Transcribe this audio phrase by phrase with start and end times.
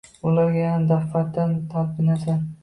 [0.29, 2.43] Ularga yana daf’atan talpinasan.